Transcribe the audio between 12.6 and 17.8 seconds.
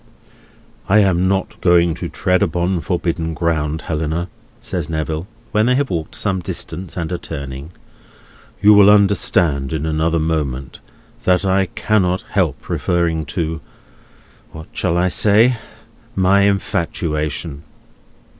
referring to—what shall I say?—my infatuation."